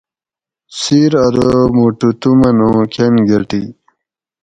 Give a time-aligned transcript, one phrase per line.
[0.79, 3.63] سِیر ارو مُٹو تُو من اُوں کٞن گٞٹی